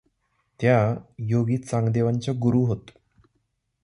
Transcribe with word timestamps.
त्या 0.59 0.95
योगी 1.19 1.57
चांगदेवांच्या 1.57 2.33
गुरू 2.41 2.65
होत. 2.65 2.91